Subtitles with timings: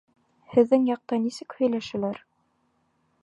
[0.53, 2.19] Һеҙҙең яҡта нисек һөйләшәләр?